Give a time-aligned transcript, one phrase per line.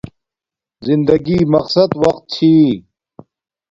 [0.87, 2.53] زندگی مقصد وقت چھی